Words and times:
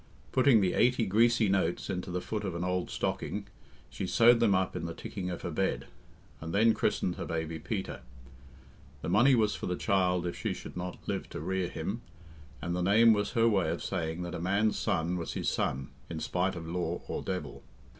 Putting 0.31 0.61
the 0.61 0.73
eighty 0.73 1.05
greasy 1.05 1.47
notes 1.47 1.87
into 1.87 2.09
the 2.09 2.21
foot 2.21 2.43
of 2.43 2.55
an 2.55 2.63
old 2.63 2.89
stocking, 2.89 3.45
she 3.87 4.07
sewed 4.07 4.39
them 4.39 4.55
up 4.55 4.75
in 4.75 4.85
the 4.85 4.95
ticking 4.95 5.29
of 5.29 5.43
her 5.43 5.51
bed, 5.51 5.85
and 6.39 6.55
then 6.55 6.73
christened 6.73 7.17
her 7.17 7.25
baby 7.25 7.59
Peter. 7.59 8.01
The 9.03 9.09
money 9.09 9.35
was 9.35 9.53
for 9.53 9.67
the 9.67 9.75
child 9.75 10.25
if 10.25 10.35
she 10.35 10.55
should 10.55 10.75
not 10.75 10.97
live 11.07 11.29
to 11.29 11.39
rear 11.39 11.67
him, 11.69 12.01
and 12.63 12.75
the 12.75 12.81
name 12.81 13.13
was 13.13 13.33
her 13.33 13.47
way 13.47 13.69
of 13.69 13.83
saying 13.83 14.23
that 14.23 14.33
a 14.33 14.41
man's 14.41 14.75
son 14.75 15.17
was 15.17 15.33
his 15.33 15.49
son 15.49 15.89
in 16.09 16.19
spite 16.19 16.55
of 16.55 16.67
law 16.67 17.03
or 17.07 17.21
devil. 17.21 17.61